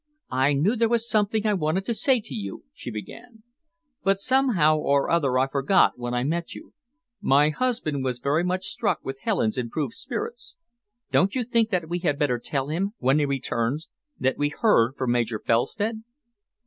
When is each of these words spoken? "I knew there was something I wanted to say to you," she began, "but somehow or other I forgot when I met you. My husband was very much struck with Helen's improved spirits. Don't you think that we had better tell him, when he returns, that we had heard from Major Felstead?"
"I 0.31 0.53
knew 0.53 0.75
there 0.75 0.89
was 0.89 1.07
something 1.07 1.45
I 1.45 1.53
wanted 1.53 1.85
to 1.85 1.93
say 1.93 2.19
to 2.21 2.33
you," 2.33 2.63
she 2.73 2.89
began, 2.89 3.43
"but 4.03 4.19
somehow 4.19 4.77
or 4.79 5.11
other 5.11 5.37
I 5.37 5.45
forgot 5.47 5.93
when 5.99 6.11
I 6.15 6.23
met 6.23 6.55
you. 6.55 6.73
My 7.21 7.49
husband 7.49 8.03
was 8.03 8.17
very 8.17 8.43
much 8.43 8.65
struck 8.65 9.05
with 9.05 9.19
Helen's 9.19 9.59
improved 9.59 9.93
spirits. 9.93 10.55
Don't 11.11 11.35
you 11.35 11.43
think 11.43 11.69
that 11.69 11.87
we 11.87 11.99
had 11.99 12.17
better 12.17 12.39
tell 12.39 12.69
him, 12.69 12.93
when 12.97 13.19
he 13.19 13.25
returns, 13.25 13.89
that 14.19 14.39
we 14.39 14.49
had 14.49 14.61
heard 14.61 14.95
from 14.97 15.11
Major 15.11 15.39
Felstead?" 15.39 16.01